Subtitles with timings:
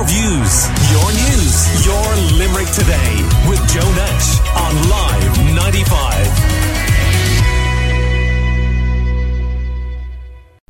[0.00, 6.26] Your views, your news, your Limerick today with Joe Nash on Live 95.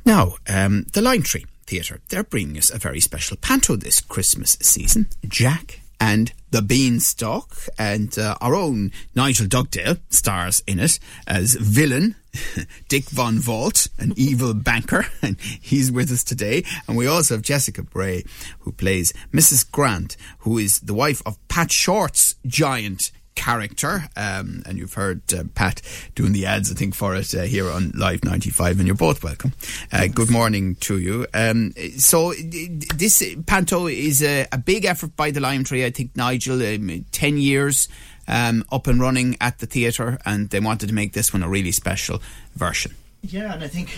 [0.05, 4.59] Now, um, the Lime Tree Theatre, they're bringing us a very special panto this Christmas
[4.63, 5.07] season.
[5.29, 12.17] Jack and the Beanstalk, and uh, our own Nigel Dugdale stars in it as villain
[12.89, 16.65] Dick Von Vault, an evil banker, and he's with us today.
[16.89, 18.25] And we also have Jessica Bray,
[18.61, 19.71] who plays Mrs.
[19.71, 24.05] Giant, who is the wife of Pat Short's giant character.
[24.17, 25.81] Um, and you've heard uh, Pat
[26.15, 29.25] doing the ads, I think, for it uh, here on Live 95, and you're both
[29.25, 29.55] welcome.
[29.91, 31.27] Uh, good morning to you.
[31.33, 36.15] Um, so, this panto is a, a, big effort by the Lime Tree, I think,
[36.17, 37.89] Nigel, um, 10 years.
[38.29, 41.49] Um, up and running at the theatre, and they wanted to make this one a
[41.49, 42.23] really special
[42.55, 42.95] version.
[43.23, 43.91] Yeah, and I think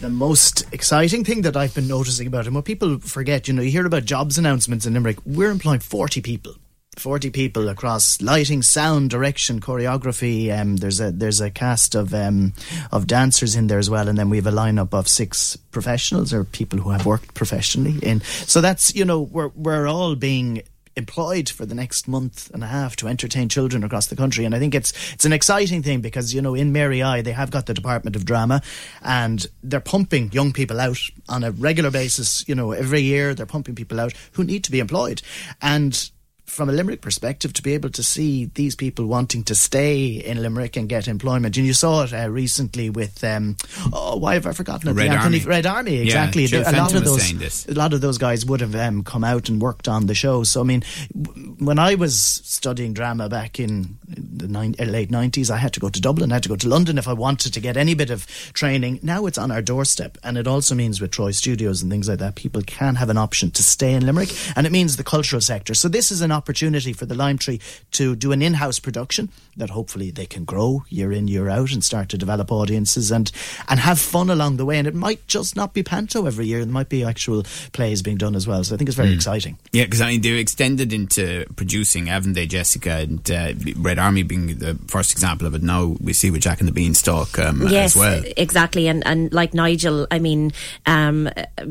[0.00, 3.62] the most exciting thing that I've been noticing about it, what people forget, you know,
[3.62, 6.56] you hear about jobs announcements in Limerick, we're employing 40 people
[7.00, 10.56] 40 people across lighting, sound, direction, choreography.
[10.56, 12.52] Um, there's a there's a cast of um,
[12.92, 16.32] of dancers in there as well, and then we have a lineup of six professionals
[16.32, 18.20] or people who have worked professionally in.
[18.20, 20.62] So that's you know we're we're all being
[20.96, 24.44] employed for the next month and a half to entertain children across the country.
[24.44, 27.32] And I think it's it's an exciting thing because you know in Mary I they
[27.32, 28.60] have got the Department of Drama,
[29.02, 32.46] and they're pumping young people out on a regular basis.
[32.46, 35.22] You know every year they're pumping people out who need to be employed,
[35.62, 36.10] and
[36.50, 40.42] from a Limerick perspective, to be able to see these people wanting to stay in
[40.42, 41.56] Limerick and get employment.
[41.56, 43.56] And you saw it uh, recently with, um,
[43.92, 44.92] oh, why have I forgotten it?
[44.94, 45.48] Red Anthony, Army.
[45.48, 46.44] Red Army, exactly.
[46.44, 49.48] Yeah, a lot of those, a lot of those guys would have um, come out
[49.48, 50.42] and worked on the show.
[50.44, 50.82] So I mean,
[51.18, 55.80] w- when I was studying drama back in the uh, late nineties, I had to
[55.80, 57.94] go to Dublin, I had to go to London if I wanted to get any
[57.94, 58.98] bit of training.
[59.02, 62.18] Now it's on our doorstep, and it also means with Troy Studios and things like
[62.18, 65.40] that, people can have an option to stay in Limerick, and it means the cultural
[65.40, 65.74] sector.
[65.74, 67.60] So this is an opportunity for the Lime Tree
[67.92, 71.84] to do an in-house production that hopefully they can grow year in year out and
[71.84, 73.30] start to develop audiences and
[73.68, 74.78] and have fun along the way.
[74.78, 78.16] And it might just not be panto every year; there might be actual plays being
[78.16, 78.64] done as well.
[78.64, 79.14] So I think it's very mm.
[79.14, 79.58] exciting.
[79.72, 82.90] Yeah, because I mean they've extended into producing, haven't they, Jessica?
[82.90, 85.62] And uh, Red Army being the first example of it.
[85.62, 88.22] Now we see with Jack and the Beanstalk um, yes, as well.
[88.36, 90.52] Exactly, and and like Nigel, I mean,
[90.86, 91.28] um,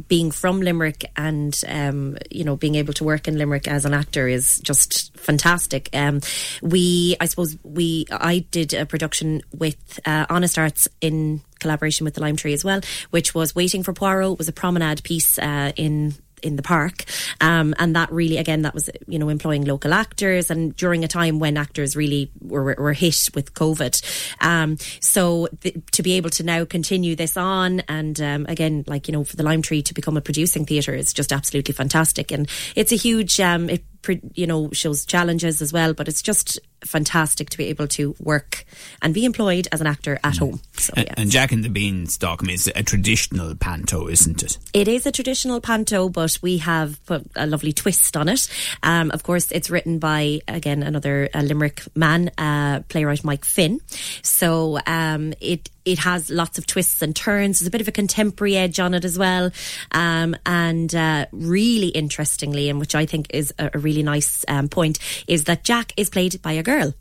[0.08, 3.94] being from Limerick and um, you know being able to work in Limerick as an
[3.94, 5.90] actor is just fantastic.
[5.94, 6.22] Um,
[6.62, 12.16] we, I suppose, we I did a production with uh, Honest Arts in collaboration with
[12.16, 14.38] the Lime Tree as well, which was Waiting for Poirot.
[14.38, 17.04] Was a promenade piece uh, in in the park.
[17.42, 21.08] Um, and that really, again, that was, you know, employing local actors and during a
[21.08, 23.94] time when actors really were, were hit with COVID.
[24.42, 29.08] Um, so th- to be able to now continue this on and, um, again, like,
[29.08, 32.32] you know, for the Lime Tree to become a producing theatre is just absolutely fantastic.
[32.32, 33.84] And it's a huge, um, it,
[34.34, 38.66] you know, shows challenges as well, but it's just fantastic to be able to work
[39.02, 40.40] and be employed as an actor at mm.
[40.40, 40.62] home.
[40.74, 44.58] So, and, and, Jack and the Beanstalk I mean, is a traditional panto, isn't it?
[44.74, 48.48] It is a traditional panto, but we have put a lovely twist on it.
[48.84, 53.82] Um, of course, it's written by again another uh, Limerick man, uh, playwright Mike Finn.
[54.22, 57.60] So um, it it has lots of twists and turns.
[57.60, 59.52] There's a bit of a contemporary edge on it as well,
[59.92, 64.70] um, and uh, really interestingly, and which I think is a, a really nice um,
[64.70, 66.94] point, is that Jack is played by a girl.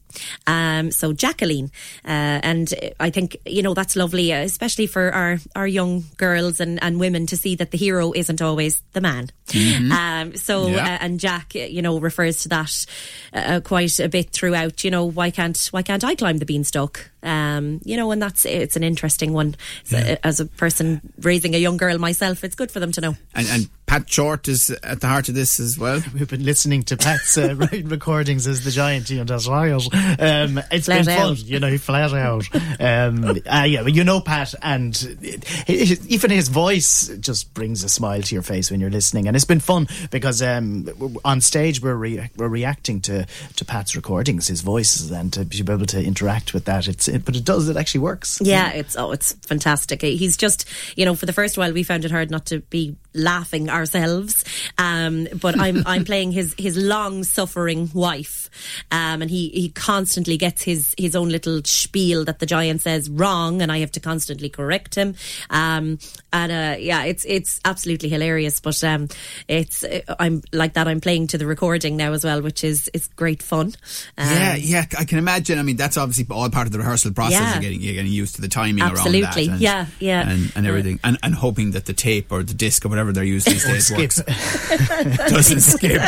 [0.46, 1.70] Um, so Jacqueline,
[2.04, 6.60] uh, and I think you know that's lovely, uh, especially for our our young girls
[6.60, 9.30] and, and women to see that the hero isn't always the man.
[9.48, 9.92] Mm-hmm.
[9.92, 10.84] Um, so yeah.
[10.84, 12.86] uh, and Jack, you know, refers to that
[13.32, 14.84] uh, quite a bit throughout.
[14.84, 17.10] You know, why can't why can't I climb the beanstalk?
[17.22, 19.56] Um, you know, and that's it's an interesting one.
[19.86, 20.16] Yeah.
[20.22, 23.16] As a person raising a young girl myself, it's good for them to know.
[23.34, 26.02] And, and Pat Short is at the heart of this as well.
[26.14, 27.54] We've been listening to Pat's uh,
[27.84, 29.72] recordings as the giant, you know, that's right.
[30.18, 32.48] Um, it's been fun, you know, flat out.
[32.80, 37.88] Um, uh, yeah, you know Pat, and it, it, even his voice just brings a
[37.88, 40.88] smile to your face when you're listening, and it's been fun because um,
[41.24, 45.58] on stage we're re- we're reacting to to Pat's recordings, his voices, and to be
[45.60, 46.88] able to interact with that.
[46.88, 48.40] It's it, but it does, it actually works.
[48.42, 50.02] Yeah, it's oh, it's fantastic.
[50.02, 52.96] He's just, you know, for the first while we found it hard not to be
[53.18, 54.44] laughing ourselves.
[54.78, 58.48] Um, but I'm I'm playing his his long suffering wife,
[58.90, 63.10] um, and he he constantly gets his his own little spiel that the giant says
[63.10, 65.14] wrong, and I have to constantly correct him.
[65.50, 65.98] Um,
[66.32, 68.60] and uh, yeah, it's it's absolutely hilarious.
[68.60, 69.08] But um,
[69.48, 69.84] it's
[70.18, 70.88] I'm like that.
[70.88, 73.74] I'm playing to the recording now as well, which is is great fun.
[74.16, 75.58] Um, yeah, yeah, I can imagine.
[75.58, 77.40] I mean, that's obviously all part of the rehearsal process.
[77.40, 77.52] Yeah.
[77.54, 79.22] You're getting you're getting used to the timing Absolutely.
[79.22, 79.48] around that.
[79.52, 80.28] and- Yeah, yeah.
[80.30, 83.24] and, and everything, and and hoping that the tape or the disc or whatever they're
[83.24, 84.22] using these days Skips.
[84.26, 86.02] works, doesn't skip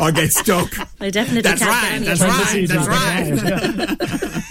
[0.00, 0.72] or get stuck.
[1.00, 2.16] I definitely That's can't right.
[2.18, 3.36] That's any of right.
[3.38, 4.42] That's right.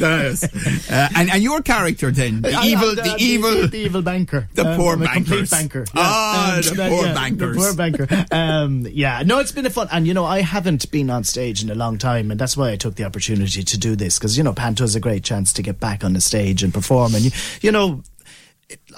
[0.00, 0.48] Yes.
[0.92, 3.50] Uh, and and your character then, the I- evil, I'm the evil.
[3.62, 5.50] the, the evil banker, The Um, poor I'm a complete bankers.
[5.50, 5.84] banker.
[5.96, 7.56] Ah, the poor the bankers.
[7.56, 8.06] poor banker.
[8.30, 11.62] Um, yeah, no, it's been a fun, and you know, I haven't been on stage
[11.62, 14.36] in a long time, and that's why I took the opportunity to do this because
[14.36, 17.14] you know, Panto is a great chance to get back on the stage and perform,
[17.14, 17.30] and you,
[17.62, 18.02] you know.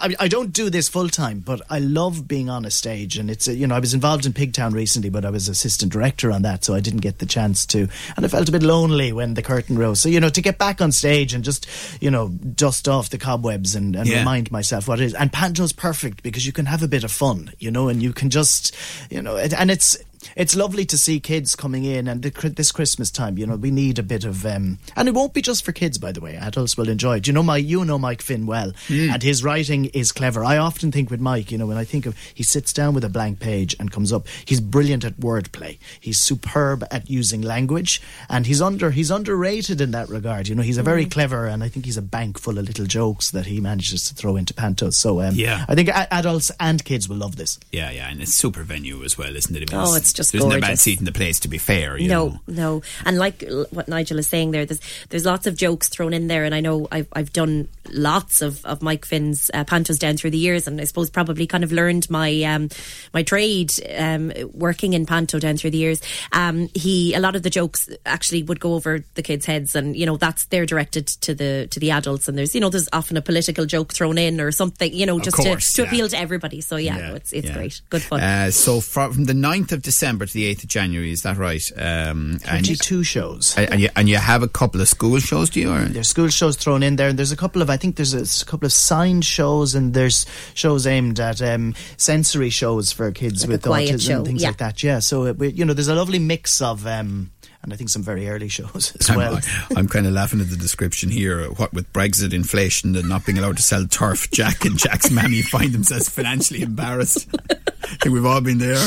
[0.00, 3.18] I, I don't do this full time, but I love being on a stage.
[3.18, 5.92] And it's, a, you know, I was involved in Pigtown recently, but I was assistant
[5.92, 7.88] director on that, so I didn't get the chance to.
[8.16, 10.00] And I felt a bit lonely when the curtain rose.
[10.00, 11.66] So, you know, to get back on stage and just,
[12.00, 14.18] you know, dust off the cobwebs and, and Yeah.
[14.20, 15.14] remind myself what it is.
[15.14, 18.12] And Panto's perfect because you can have a bit of fun, you know, and you
[18.12, 18.74] can just,
[19.10, 19.96] you know, and it's.
[20.36, 23.70] It's lovely to see kids coming in, and the, this Christmas time, you know, we
[23.70, 26.36] need a bit of, um, and it won't be just for kids, by the way.
[26.36, 27.26] Adults will enjoy it.
[27.26, 30.44] You know, my, you know Mike Finn well, and his writing is clever.
[30.44, 33.04] I often think with Mike, you know, when I think of, he sits down with
[33.04, 34.26] a blank page and comes up.
[34.44, 35.78] He's brilliant at wordplay.
[36.00, 40.48] He's superb at using language, and he's under, he's underrated in that regard.
[40.48, 42.86] You know, he's a very clever, and I think he's a bank full of little
[42.86, 44.94] jokes that he manages to throw into pantos.
[44.94, 45.64] So, um, Yeah.
[45.68, 47.58] I think a- adults and kids will love this.
[47.72, 49.72] Yeah, yeah, and it's super venue as well, isn't it?
[49.72, 51.40] I Oh, it's just there's no bad seat in the place.
[51.40, 52.40] To be fair, you no, know.
[52.46, 54.80] no, and like what Nigel is saying there, there's
[55.10, 58.64] there's lots of jokes thrown in there, and I know I've I've done lots of,
[58.64, 61.72] of Mike Finn's uh, pantos down through the years, and I suppose probably kind of
[61.72, 62.68] learned my um,
[63.12, 66.00] my trade um, working in panto down through the years.
[66.32, 69.96] Um, he a lot of the jokes actually would go over the kids' heads, and
[69.96, 72.88] you know that's they're directed to the to the adults, and there's you know there's
[72.92, 75.88] often a political joke thrown in or something, you know, just course, to, to yeah.
[75.88, 76.60] appeal to everybody.
[76.60, 77.54] So yeah, no, it's it's yeah.
[77.54, 78.20] great, good fun.
[78.20, 81.62] Uh, so from the 9th of December to the 8th of January, is that right?
[81.76, 83.54] Um, and, Twenty-two shows.
[83.56, 85.72] and, you, and you have a couple of school shows, do you?
[85.72, 85.80] Or?
[85.80, 88.44] There's school shows thrown in there, and there's a couple of I think there's a
[88.46, 93.50] couple of signed shows, and there's shows aimed at um, sensory shows for kids Like
[93.50, 94.48] with autism show, and things yeah.
[94.48, 94.82] like that.
[94.82, 96.86] Yeah, so it, we, you know, there's a lovely mix of.
[96.86, 97.32] Um,
[97.62, 99.40] and I think some very early shows as well.
[99.70, 101.46] I'm, I'm kind of laughing at the description here.
[101.46, 105.42] What with Brexit, inflation, and not being allowed to sell turf, Jack and Jack's mammy
[105.42, 107.26] find themselves financially embarrassed.
[107.50, 108.86] I think we've all been there.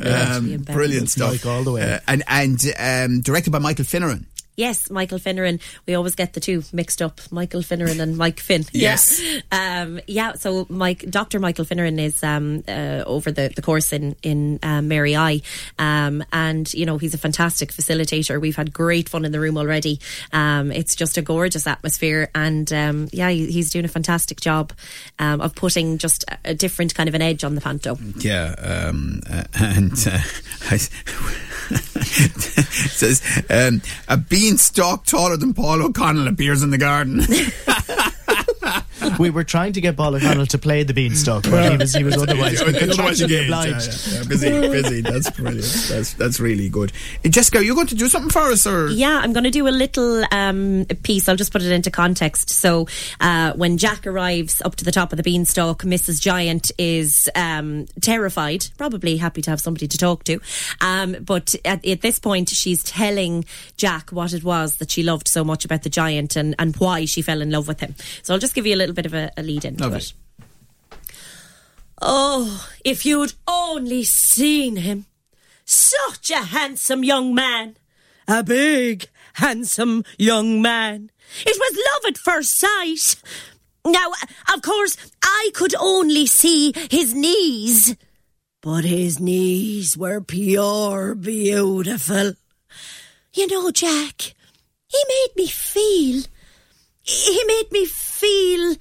[0.00, 1.32] Um, brilliant stuff.
[1.32, 1.92] Mike all the way.
[1.92, 4.24] Uh, and and um, directed by Michael Finneran.
[4.56, 5.60] Yes, Michael Finneran.
[5.86, 8.64] We always get the two mixed up, Michael Finneran and Mike Finn.
[8.76, 9.20] Yes.
[9.22, 9.40] Yeah.
[9.82, 10.34] Um, yeah.
[10.34, 11.40] So, Mike, Dr.
[11.40, 15.40] Michael Finneran is um, uh, over the, the course in in um, Mary I,
[15.78, 18.40] um, and you know he's a fantastic facilitator.
[18.40, 19.98] We've had great fun in the room already.
[20.32, 24.72] Um, it's just a gorgeous atmosphere, and um, yeah, he's doing a fantastic job
[25.18, 27.98] um, of putting just a, different kind of an edge on the panto.
[28.18, 30.18] Yeah, um, uh, and uh,
[30.70, 30.78] I,
[32.90, 37.20] says um, a beanstalk taller than Paul O'Connell appears in the garden.
[39.18, 42.04] we were trying to get Paul O'Connell to play the beanstalk, but he was he
[42.04, 44.06] was otherwise Otherwise engaged, obliged.
[44.06, 44.28] yeah, yeah, yeah.
[44.28, 45.00] busy, busy.
[45.00, 45.86] That's brilliant.
[45.88, 46.92] That's that's really good.
[47.24, 49.50] Uh, Jessica, are you going to do something for us, or Yeah, I'm going to
[49.50, 51.28] do a little um, piece.
[51.28, 52.50] I'll just put it into context.
[52.50, 52.86] So,
[53.20, 56.20] uh, when Jack arrives up to the top of the beanstalk, Mrs.
[56.20, 60.40] Giant is um, terrified, probably happy to have somebody to talk to.
[60.80, 63.44] Um, but at, at this point, she's telling
[63.76, 67.04] Jack what it was that she loved so much about the giant and, and why
[67.04, 67.94] she fell in love with him.
[68.22, 69.98] So, I'll just give you a little bit of a, a lead Lovely.
[69.98, 70.12] it.
[72.00, 75.06] Oh, if you'd only seen him.
[75.64, 77.76] Such a handsome young man.
[78.28, 81.10] A big, handsome young man.
[81.44, 83.16] It was love at first sight.
[83.84, 84.12] Now,
[84.52, 87.96] of course, I could only see his knees.
[88.60, 92.34] But his knees were pure beautiful.
[93.32, 94.34] You know, Jack,
[94.88, 96.22] he made me feel.
[97.02, 98.76] He made me feel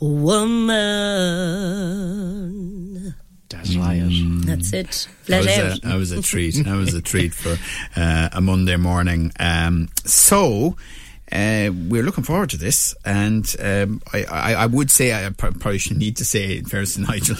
[0.00, 0.74] woman.
[3.56, 4.02] That's right.
[4.46, 5.08] That's it.
[5.26, 5.78] That Let was, out.
[5.78, 6.64] a, that was a treat.
[6.64, 7.56] That was a treat for
[7.96, 9.32] uh, a Monday morning.
[9.38, 10.76] Um, so.
[11.32, 15.78] Uh, we're looking forward to this, and um, I, I, I would say I probably
[15.78, 17.36] should need to say, in fairness to Nigel,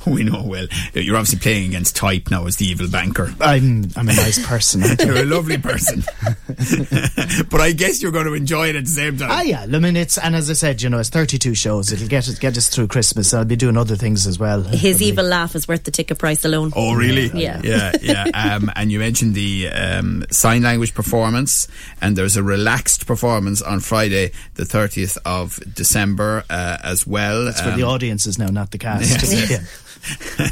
[0.00, 3.32] who we know well, you're obviously playing against Type now as the evil banker.
[3.40, 4.82] I'm I'm a nice person.
[4.82, 6.02] aren't You're a lovely person,
[7.50, 9.28] but I guess you're going to enjoy it at the same time.
[9.30, 9.62] Ah, yeah.
[9.62, 11.92] I mean, it's and as I said, you know, it's 32 shows.
[11.92, 13.32] It'll get us get us through Christmas.
[13.32, 14.62] I'll be doing other things as well.
[14.62, 15.06] His Probably.
[15.06, 16.72] evil laugh is worth the ticket price alone.
[16.74, 17.28] Oh, really?
[17.28, 17.60] Yeah.
[17.62, 18.24] Yeah, yeah.
[18.34, 21.68] Um, and you mentioned the um, sign language performance,
[22.00, 27.48] and there's a relaxed performance on Friday, the 30th of December, uh, as well.
[27.48, 29.10] It's for the Um, audiences now, not the cast.
[29.10, 29.50] Yes.
[29.50, 29.58] Yeah.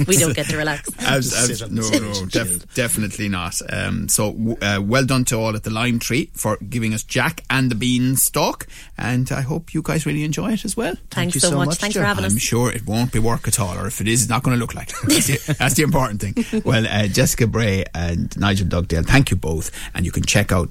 [0.07, 0.91] We don't get to relax.
[0.99, 3.59] As, as, no, no, def- definitely not.
[3.73, 7.45] Um, so, uh, well done to all at the Lime Tree for giving us Jack
[7.49, 8.67] and the Beanstalk,
[8.99, 10.97] and I hope you guys really enjoy it as well.
[11.11, 11.69] Thanks you so, so much.
[11.69, 12.01] much, Thanks Joe.
[12.01, 12.43] for having I'm us.
[12.43, 14.61] sure it won't be work at all, or if it is, it's not going to
[14.61, 14.97] look like it.
[15.09, 16.63] That's the, that's the important thing.
[16.63, 19.71] Well, uh, Jessica Bray and Nigel Dugdale, thank you both.
[19.95, 20.69] And you can check out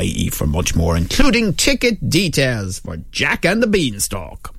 [0.00, 4.54] limetreetheatre.ie for much more, including ticket details for Jack and the Beanstalk.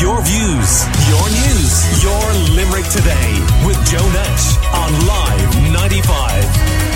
[0.00, 6.87] Your views, your news, your Limerick today with Joe Nash on Live 95.